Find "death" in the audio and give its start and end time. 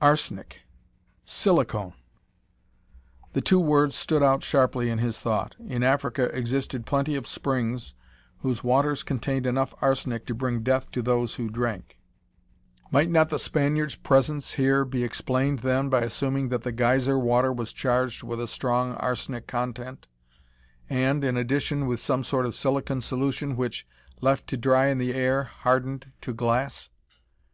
10.62-10.90